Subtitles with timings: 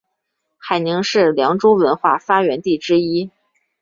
[0.57, 3.29] 海宁是良渚文化发源地之一。